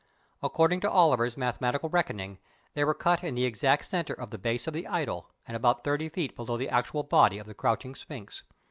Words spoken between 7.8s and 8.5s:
sphinx.